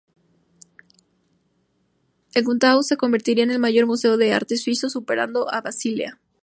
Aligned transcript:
El 2.33 2.43
Kunsthaus 2.43 2.87
se 2.87 2.97
convertirá 2.97 3.43
en 3.43 3.51
el 3.51 3.59
mayor 3.59 3.85
museo 3.85 4.17
de 4.17 4.33
arte 4.33 4.57
suizo, 4.57 4.89
superando 4.89 5.53
a 5.53 5.61
Basilea. 5.61 6.19